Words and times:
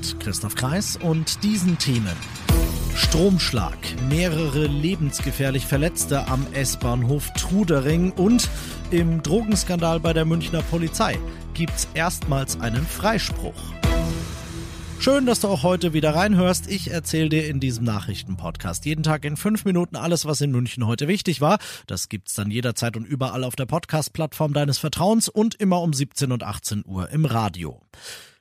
Mit 0.00 0.18
Christoph 0.18 0.54
Kreis 0.54 0.96
und 0.96 1.44
diesen 1.44 1.76
Themen. 1.76 2.16
Stromschlag, 2.94 3.76
mehrere 4.08 4.66
lebensgefährlich 4.66 5.66
Verletzte 5.66 6.26
am 6.26 6.46
S-Bahnhof 6.54 7.30
Trudering 7.34 8.12
und 8.12 8.48
im 8.90 9.22
Drogenskandal 9.22 10.00
bei 10.00 10.14
der 10.14 10.24
Münchner 10.24 10.62
Polizei 10.62 11.18
gibt's 11.52 11.86
erstmals 11.92 12.58
einen 12.62 12.86
Freispruch. 12.86 13.52
Schön, 15.00 15.26
dass 15.26 15.40
du 15.40 15.48
auch 15.48 15.64
heute 15.64 15.92
wieder 15.92 16.14
reinhörst. 16.14 16.70
Ich 16.70 16.90
erzähle 16.90 17.28
dir 17.28 17.46
in 17.46 17.60
diesem 17.60 17.84
Nachrichtenpodcast 17.84 18.86
jeden 18.86 19.02
Tag 19.02 19.26
in 19.26 19.36
fünf 19.36 19.66
Minuten 19.66 19.96
alles, 19.96 20.24
was 20.24 20.40
in 20.40 20.50
München 20.50 20.86
heute 20.86 21.08
wichtig 21.08 21.42
war. 21.42 21.58
Das 21.86 22.08
gibt's 22.08 22.32
dann 22.32 22.50
jederzeit 22.50 22.96
und 22.96 23.04
überall 23.04 23.44
auf 23.44 23.54
der 23.54 23.66
Podcast-Plattform 23.66 24.54
deines 24.54 24.78
Vertrauens 24.78 25.28
und 25.28 25.56
immer 25.56 25.82
um 25.82 25.92
17 25.92 26.32
und 26.32 26.42
18 26.42 26.84
Uhr 26.86 27.10
im 27.10 27.26
Radio. 27.26 27.82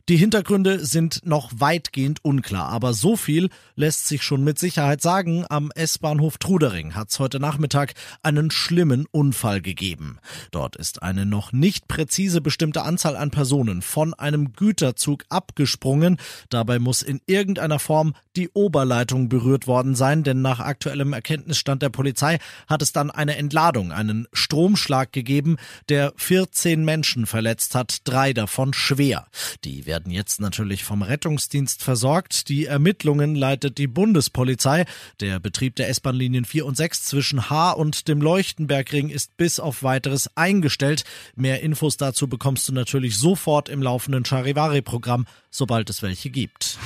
Die 0.10 0.18
Hintergründe 0.18 0.84
sind 0.84 1.24
noch 1.24 1.52
weitgehend 1.56 2.26
unklar, 2.26 2.70
aber 2.70 2.94
so 2.94 3.16
viel 3.16 3.50
lässt 3.76 4.08
sich 4.08 4.24
schon 4.24 4.44
mit 4.44 4.58
Sicherheit 4.58 5.04
sagen. 5.04 5.46
Am 5.48 5.70
S-Bahnhof 5.76 6.40
Trudering 6.40 6.96
hat 6.96 7.12
es 7.12 7.20
heute 7.20 7.40
Nachmittag 7.40 7.94
einen 8.24 8.50
schlimmen 8.50 9.06
Unfall 9.12 9.62
gegeben. 9.62 10.18
Dort 10.50 10.78
ist 10.78 11.04
eine 11.04 11.28
noch 11.28 11.52
nicht 11.52 11.88
präzise 11.88 12.42
bestimmte 12.42 12.82
Anzahl 12.82 13.16
an 13.16 13.30
Personen 13.30 13.84
von 13.84 14.16
einem 14.16 14.54
Güterzug 14.54 15.26
abgesprungen. 15.30 16.18
Dabei 16.50 16.80
muss 16.80 17.04
in 17.04 17.22
irgendeiner 17.28 17.78
Form 17.78 18.16
die 18.36 18.50
Oberleitung 18.50 19.30
berührt 19.30 19.68
worden 19.68 19.94
sein, 19.94 20.24
denn 20.24 20.42
nach 20.42 20.60
aktuellem 20.60 21.14
Erkenntnisstand 21.14 21.84
der 21.84 21.90
Polizei 21.90 22.40
hat 22.68 22.82
es 22.82 22.94
dann 22.94 23.12
eine 23.12 23.36
Entladung, 23.36 23.92
einen 23.92 24.28
Stromschlag 24.34 25.14
gegeben, 25.14 25.58
der 25.88 26.14
14 26.16 26.84
Menschen 26.84 27.28
verletzt 27.28 27.76
hat, 27.76 28.00
drei 28.06 28.34
davon 28.34 28.74
schwer. 28.74 29.28
Die 29.64 29.86
werden 29.86 29.99
werden 30.00 30.14
jetzt 30.14 30.40
natürlich 30.40 30.86
vom 30.86 31.02
Rettungsdienst 31.02 31.84
versorgt. 31.84 32.48
Die 32.48 32.66
Ermittlungen 32.66 33.36
leitet 33.36 33.78
die 33.78 33.88
Bundespolizei. 33.88 34.86
Der 35.20 35.42
Betrieb 35.42 35.76
der 35.76 35.90
S-Bahn-Linien 35.90 36.46
4 36.46 36.66
und 36.66 36.78
6 36.78 37.04
zwischen 37.04 37.50
Haar 37.50 37.78
und 37.78 38.08
dem 38.08 38.22
Leuchtenbergring 38.22 39.10
ist 39.10 39.36
bis 39.36 39.60
auf 39.60 39.84
weiteres 39.84 40.30
eingestellt. 40.38 41.04
Mehr 41.36 41.62
Infos 41.62 41.98
dazu 41.98 42.30
bekommst 42.30 42.70
du 42.70 42.74
natürlich 42.74 43.18
sofort 43.18 43.68
im 43.68 43.82
laufenden 43.82 44.24
Charivari-Programm, 44.24 45.26
sobald 45.50 45.90
es 45.90 46.02
welche 46.02 46.30
gibt. 46.30 46.78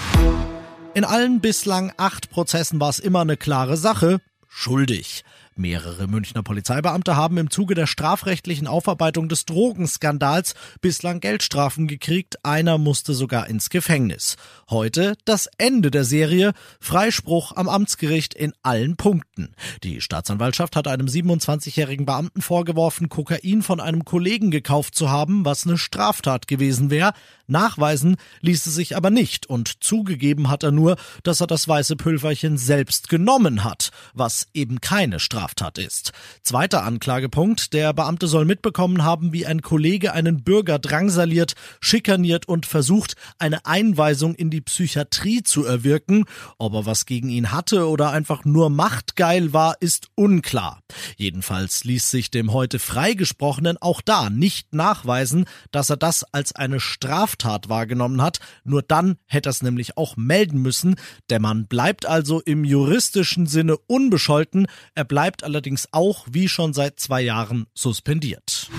In 0.95 1.05
allen 1.05 1.39
bislang 1.39 1.93
acht 1.97 2.31
Prozessen 2.31 2.79
war 2.79 2.89
es 2.89 2.97
immer 2.97 3.21
eine 3.21 3.37
klare 3.37 3.77
Sache. 3.77 4.21
Schuldig. 4.47 5.23
Mehrere 5.55 6.07
Münchner 6.07 6.41
Polizeibeamte 6.41 7.15
haben 7.15 7.37
im 7.37 7.51
Zuge 7.51 7.75
der 7.75 7.85
strafrechtlichen 7.85 8.65
Aufarbeitung 8.65 9.29
des 9.29 9.45
Drogenskandals 9.45 10.55
bislang 10.81 11.19
Geldstrafen 11.19 11.87
gekriegt, 11.87 12.43
einer 12.43 12.79
musste 12.79 13.13
sogar 13.13 13.47
ins 13.47 13.69
Gefängnis. 13.69 14.35
Heute 14.69 15.15
das 15.25 15.47
Ende 15.59 15.91
der 15.91 16.05
Serie, 16.05 16.53
Freispruch 16.79 17.55
am 17.55 17.69
Amtsgericht 17.69 18.33
in 18.33 18.53
allen 18.63 18.95
Punkten. 18.95 19.53
Die 19.83 20.01
Staatsanwaltschaft 20.01 20.75
hat 20.75 20.87
einem 20.87 21.05
27-jährigen 21.05 22.07
Beamten 22.07 22.41
vorgeworfen, 22.41 23.09
Kokain 23.09 23.61
von 23.61 23.79
einem 23.79 24.05
Kollegen 24.05 24.49
gekauft 24.49 24.95
zu 24.95 25.11
haben, 25.11 25.45
was 25.45 25.67
eine 25.67 25.77
Straftat 25.77 26.47
gewesen 26.47 26.89
wäre. 26.89 27.13
Nachweisen 27.45 28.15
ließ 28.41 28.65
es 28.65 28.73
sich 28.73 28.97
aber 28.97 29.11
nicht 29.11 29.45
und 29.45 29.83
zugegeben 29.83 30.49
hat 30.49 30.63
er 30.63 30.71
nur, 30.71 30.95
dass 31.21 31.41
er 31.41 31.47
das 31.47 31.67
weiße 31.67 31.95
Pülverchen 31.95 32.57
selbst 32.57 33.07
genommen 33.07 33.63
hat, 33.63 33.91
was 34.13 34.47
eben 34.53 34.81
keine 34.81 35.19
Straftat 35.19 35.42
ist. 35.77 36.11
Zweiter 36.41 36.83
Anklagepunkt, 36.83 37.73
der 37.73 37.93
Beamte 37.93 38.27
soll 38.27 38.45
mitbekommen 38.45 39.03
haben, 39.03 39.33
wie 39.33 39.45
ein 39.45 39.61
Kollege 39.61 40.13
einen 40.13 40.43
Bürger 40.43 40.79
drangsaliert, 40.79 41.55
schikaniert 41.79 42.47
und 42.47 42.65
versucht, 42.65 43.15
eine 43.39 43.65
Einweisung 43.65 44.35
in 44.35 44.49
die 44.49 44.61
Psychiatrie 44.61 45.43
zu 45.43 45.65
erwirken. 45.65 46.25
Ob 46.57 46.73
er 46.73 46.85
was 46.85 47.05
gegen 47.05 47.29
ihn 47.29 47.51
hatte 47.51 47.87
oder 47.87 48.11
einfach 48.11 48.45
nur 48.45 48.69
machtgeil 48.69 49.53
war, 49.53 49.75
ist 49.79 50.09
unklar. 50.15 50.79
Jedenfalls 51.17 51.83
ließ 51.83 52.09
sich 52.11 52.31
dem 52.31 52.53
heute 52.53 52.79
freigesprochenen 52.79 53.77
auch 53.79 54.01
da 54.01 54.29
nicht 54.29 54.73
nachweisen, 54.73 55.45
dass 55.71 55.89
er 55.89 55.97
das 55.97 56.23
als 56.23 56.55
eine 56.55 56.79
Straftat 56.79 57.69
wahrgenommen 57.69 58.21
hat. 58.21 58.39
Nur 58.63 58.81
dann 58.81 59.17
hätte 59.25 59.49
er 59.49 59.51
es 59.51 59.63
nämlich 59.63 59.97
auch 59.97 60.17
melden 60.17 60.61
müssen. 60.61 60.95
Der 61.29 61.39
Mann 61.39 61.67
bleibt 61.67 62.05
also 62.05 62.41
im 62.41 62.63
juristischen 62.63 63.47
Sinne 63.47 63.77
unbescholten. 63.87 64.67
Er 64.95 65.05
bleibt 65.05 65.32
allerdings 65.41 65.87
auch, 65.91 66.27
wie 66.29 66.47
schon 66.47 66.73
seit 66.73 66.99
zwei 66.99 67.21
Jahren, 67.21 67.65
suspendiert. 67.73 68.69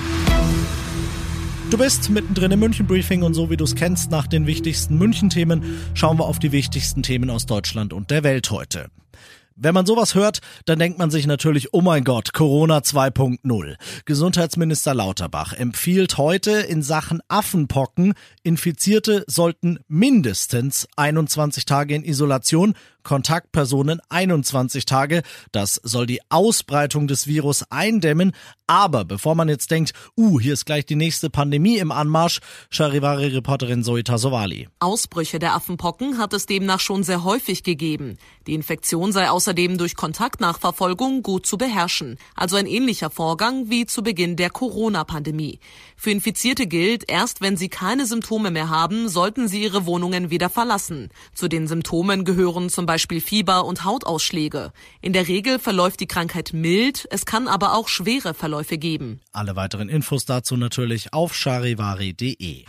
Du 1.70 1.78
bist 1.78 2.10
mittendrin 2.10 2.52
im 2.52 2.60
München 2.60 2.86
Briefing 2.86 3.24
und 3.24 3.34
so 3.34 3.50
wie 3.50 3.56
du 3.56 3.64
es 3.64 3.74
kennst 3.74 4.10
nach 4.10 4.28
den 4.28 4.46
wichtigsten 4.46 4.96
München 4.96 5.30
Themen, 5.30 5.80
schauen 5.94 6.18
wir 6.18 6.26
auf 6.26 6.38
die 6.38 6.52
wichtigsten 6.52 7.02
Themen 7.02 7.30
aus 7.30 7.46
Deutschland 7.46 7.92
und 7.92 8.10
der 8.12 8.22
Welt 8.22 8.50
heute. 8.50 8.90
Wenn 9.56 9.74
man 9.74 9.86
sowas 9.86 10.16
hört, 10.16 10.40
dann 10.64 10.80
denkt 10.80 10.98
man 10.98 11.12
sich 11.12 11.28
natürlich, 11.28 11.72
oh 11.72 11.80
mein 11.80 12.02
Gott, 12.02 12.32
Corona 12.32 12.78
2.0. 12.78 13.76
Gesundheitsminister 14.04 14.94
Lauterbach 14.94 15.52
empfiehlt 15.52 16.18
heute 16.18 16.50
in 16.50 16.82
Sachen 16.82 17.20
Affenpocken, 17.28 18.14
Infizierte 18.42 19.24
sollten 19.28 19.78
mindestens 19.86 20.88
21 20.96 21.66
Tage 21.66 21.94
in 21.94 22.04
Isolation, 22.04 22.74
Kontaktpersonen 23.04 24.00
21 24.08 24.86
Tage. 24.86 25.22
Das 25.52 25.80
soll 25.84 26.06
die 26.06 26.20
Ausbreitung 26.30 27.06
des 27.06 27.26
Virus 27.26 27.64
eindämmen. 27.70 28.32
Aber 28.66 29.04
bevor 29.04 29.34
man 29.34 29.50
jetzt 29.50 29.70
denkt, 29.70 29.92
uh, 30.16 30.40
hier 30.40 30.54
ist 30.54 30.64
gleich 30.64 30.86
die 30.86 30.96
nächste 30.96 31.28
Pandemie 31.28 31.76
im 31.76 31.92
Anmarsch, 31.92 32.40
Charivari-Reporterin 32.70 33.84
Zoe 33.84 34.02
Tasovali. 34.02 34.68
Ausbrüche 34.80 35.38
der 35.38 35.54
Affenpocken 35.54 36.16
hat 36.16 36.32
es 36.32 36.46
demnach 36.46 36.80
schon 36.80 37.02
sehr 37.02 37.24
häufig 37.24 37.62
gegeben. 37.62 38.16
Die 38.46 38.54
Infektion 38.54 39.12
sei 39.12 39.28
außerdem 39.28 39.76
durch 39.76 39.96
Kontaktnachverfolgung 39.96 41.22
gut 41.22 41.44
zu 41.46 41.58
beherrschen. 41.58 42.16
Also 42.34 42.56
ein 42.56 42.66
ähnlicher 42.66 43.10
Vorgang 43.10 43.68
wie 43.68 43.84
zu 43.84 44.02
Beginn 44.02 44.36
der 44.36 44.48
Corona-Pandemie. 44.48 45.60
Für 45.94 46.10
Infizierte 46.10 46.66
gilt, 46.66 47.04
erst 47.10 47.42
wenn 47.42 47.58
sie 47.58 47.68
keine 47.68 48.06
Symptome 48.06 48.50
mehr 48.50 48.70
haben, 48.70 49.10
sollten 49.10 49.46
sie 49.46 49.62
ihre 49.62 49.84
Wohnungen 49.84 50.30
wieder 50.30 50.48
verlassen. 50.48 51.10
Zu 51.34 51.48
den 51.48 51.66
Symptomen 51.66 52.24
gehören 52.24 52.70
zum 52.70 52.86
Beispiel 52.86 52.93
Fieber 53.20 53.64
und 53.64 53.84
Hautausschläge. 53.84 54.72
In 55.00 55.12
der 55.12 55.28
Regel 55.28 55.58
verläuft 55.58 56.00
die 56.00 56.06
Krankheit 56.06 56.52
mild, 56.52 57.06
es 57.10 57.26
kann 57.26 57.48
aber 57.48 57.74
auch 57.74 57.88
schwere 57.88 58.34
Verläufe 58.34 58.78
geben. 58.78 59.20
Alle 59.32 59.56
weiteren 59.56 59.88
Infos 59.88 60.24
dazu 60.24 60.56
natürlich 60.56 61.12
auf 61.12 61.34
charivari.de. 61.34 62.64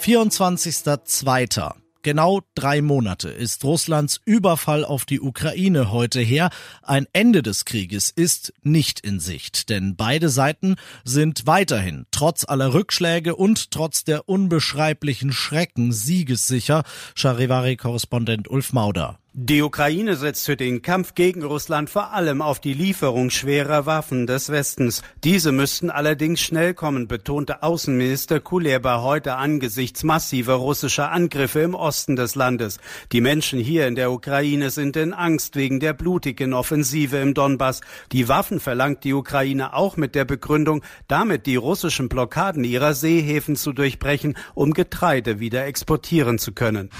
24.02. 0.00 1.81
Genau 2.02 2.40
drei 2.56 2.82
Monate 2.82 3.28
ist 3.28 3.62
Russlands 3.62 4.20
Überfall 4.24 4.84
auf 4.84 5.04
die 5.04 5.20
Ukraine 5.20 5.92
heute 5.92 6.20
her. 6.20 6.50
Ein 6.82 7.06
Ende 7.12 7.42
des 7.42 7.64
Krieges 7.64 8.10
ist 8.10 8.52
nicht 8.62 8.98
in 8.98 9.20
Sicht, 9.20 9.68
denn 9.68 9.94
beide 9.94 10.28
Seiten 10.28 10.74
sind 11.04 11.46
weiterhin 11.46 12.06
trotz 12.10 12.44
aller 12.44 12.74
Rückschläge 12.74 13.36
und 13.36 13.70
trotz 13.70 14.02
der 14.02 14.28
unbeschreiblichen 14.28 15.32
Schrecken 15.32 15.92
siegessicher. 15.92 16.82
Charivari-Korrespondent 17.14 18.48
Ulf 18.50 18.72
Mauder. 18.72 19.21
Die 19.34 19.62
Ukraine 19.62 20.16
setzt 20.16 20.44
für 20.44 20.58
den 20.58 20.82
Kampf 20.82 21.14
gegen 21.14 21.42
Russland 21.42 21.88
vor 21.88 22.12
allem 22.12 22.42
auf 22.42 22.60
die 22.60 22.74
Lieferung 22.74 23.30
schwerer 23.30 23.86
Waffen 23.86 24.26
des 24.26 24.50
Westens. 24.50 25.00
Diese 25.24 25.52
müssten 25.52 25.88
allerdings 25.88 26.42
schnell 26.42 26.74
kommen, 26.74 27.08
betonte 27.08 27.62
Außenminister 27.62 28.40
Kuleba 28.40 29.00
heute 29.00 29.36
angesichts 29.36 30.04
massiver 30.04 30.52
russischer 30.56 31.10
Angriffe 31.10 31.60
im 31.60 31.74
Osten 31.74 32.14
des 32.14 32.34
Landes. 32.34 32.78
Die 33.12 33.22
Menschen 33.22 33.58
hier 33.58 33.86
in 33.86 33.94
der 33.94 34.12
Ukraine 34.12 34.68
sind 34.68 34.98
in 34.98 35.14
Angst 35.14 35.56
wegen 35.56 35.80
der 35.80 35.94
blutigen 35.94 36.52
Offensive 36.52 37.16
im 37.16 37.32
Donbass. 37.32 37.80
Die 38.12 38.28
Waffen 38.28 38.60
verlangt 38.60 39.02
die 39.02 39.14
Ukraine 39.14 39.72
auch 39.72 39.96
mit 39.96 40.14
der 40.14 40.26
Begründung, 40.26 40.82
damit 41.08 41.46
die 41.46 41.56
russischen 41.56 42.10
Blockaden 42.10 42.64
ihrer 42.64 42.92
Seehäfen 42.92 43.56
zu 43.56 43.72
durchbrechen, 43.72 44.36
um 44.52 44.74
Getreide 44.74 45.40
wieder 45.40 45.64
exportieren 45.64 46.38
zu 46.38 46.52
können. 46.52 46.90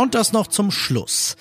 Und 0.00 0.14
das 0.14 0.32
noch 0.32 0.46
zum 0.46 0.70
Schluss. 0.70 1.36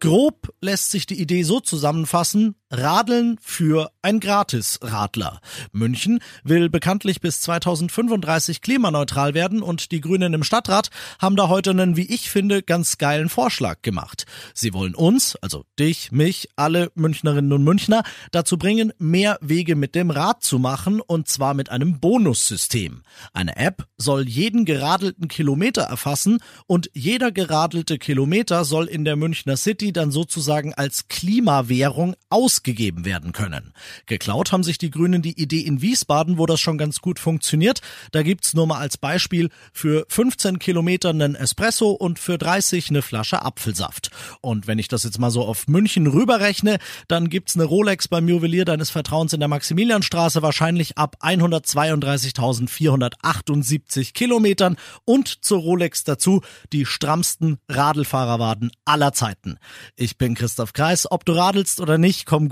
Grob 0.00 0.52
lässt 0.60 0.90
sich 0.90 1.06
die 1.06 1.20
Idee 1.20 1.44
so 1.44 1.60
zusammenfassen, 1.60 2.56
Radeln 2.72 3.38
für 3.42 3.92
ein 4.00 4.18
Gratis-Radler. 4.18 5.40
München 5.72 6.20
will 6.42 6.70
bekanntlich 6.70 7.20
bis 7.20 7.42
2035 7.42 8.62
klimaneutral 8.62 9.34
werden 9.34 9.62
und 9.62 9.92
die 9.92 10.00
Grünen 10.00 10.32
im 10.32 10.42
Stadtrat 10.42 10.88
haben 11.18 11.36
da 11.36 11.48
heute 11.48 11.70
einen, 11.70 11.98
wie 11.98 12.10
ich 12.10 12.30
finde, 12.30 12.62
ganz 12.62 12.96
geilen 12.96 13.28
Vorschlag 13.28 13.82
gemacht. 13.82 14.24
Sie 14.54 14.72
wollen 14.72 14.94
uns, 14.94 15.36
also 15.36 15.64
dich, 15.78 16.12
mich, 16.12 16.48
alle 16.56 16.90
Münchnerinnen 16.94 17.52
und 17.52 17.62
Münchner, 17.62 18.04
dazu 18.30 18.56
bringen, 18.56 18.92
mehr 18.98 19.38
Wege 19.42 19.76
mit 19.76 19.94
dem 19.94 20.10
Rad 20.10 20.42
zu 20.42 20.58
machen 20.58 21.02
und 21.02 21.28
zwar 21.28 21.52
mit 21.52 21.68
einem 21.68 22.00
Bonussystem. 22.00 23.02
Eine 23.34 23.56
App 23.56 23.86
soll 23.98 24.26
jeden 24.26 24.64
geradelten 24.64 25.28
Kilometer 25.28 25.82
erfassen 25.82 26.38
und 26.66 26.90
jeder 26.94 27.32
geradelte 27.32 27.98
Kilometer 27.98 28.64
soll 28.64 28.86
in 28.86 29.04
der 29.04 29.16
Münchner 29.16 29.58
City 29.58 29.92
dann 29.92 30.10
sozusagen 30.10 30.72
als 30.72 31.08
Klimawährung 31.08 32.14
ausgegeben 32.62 33.04
werden 33.04 33.32
können. 33.32 33.72
Geklaut 34.06 34.52
haben 34.52 34.62
sich 34.62 34.78
die 34.78 34.90
Grünen 34.90 35.20
die 35.22 35.40
Idee 35.40 35.62
in 35.62 35.82
Wiesbaden, 35.82 36.38
wo 36.38 36.46
das 36.46 36.60
schon 36.60 36.78
ganz 36.78 37.00
gut 37.00 37.18
funktioniert. 37.18 37.80
Da 38.12 38.22
gibt's 38.22 38.54
nur 38.54 38.68
mal 38.68 38.78
als 38.78 38.96
Beispiel 38.96 39.50
für 39.72 40.06
15 40.08 40.60
Kilometer 40.60 41.10
einen 41.10 41.34
Espresso 41.34 41.90
und 41.90 42.20
für 42.20 42.38
30 42.38 42.90
eine 42.90 43.02
Flasche 43.02 43.42
Apfelsaft. 43.42 44.12
Und 44.40 44.68
wenn 44.68 44.78
ich 44.78 44.86
das 44.88 45.02
jetzt 45.02 45.18
mal 45.18 45.32
so 45.32 45.44
auf 45.44 45.66
München 45.66 46.06
rüberrechne, 46.06 46.78
dann 47.08 47.28
gibt's 47.30 47.56
eine 47.56 47.64
Rolex 47.64 48.06
beim 48.06 48.28
Juwelier 48.28 48.64
deines 48.64 48.90
Vertrauens 48.90 49.32
in 49.32 49.40
der 49.40 49.48
Maximilianstraße 49.48 50.42
wahrscheinlich 50.42 50.98
ab 50.98 51.16
132.478 51.20 54.12
Kilometern 54.12 54.76
und 55.04 55.44
zur 55.44 55.58
Rolex 55.58 56.04
dazu 56.04 56.42
die 56.72 56.86
strammsten 56.86 57.58
Radlfahrerwaden 57.68 58.70
aller 58.84 59.12
Zeiten. 59.12 59.58
Ich 59.96 60.16
bin 60.16 60.36
Christoph 60.36 60.72
Kreis. 60.72 61.10
Ob 61.10 61.24
du 61.24 61.32
radelst 61.32 61.80
oder 61.80 61.98
nicht, 61.98 62.26
komm 62.26 62.51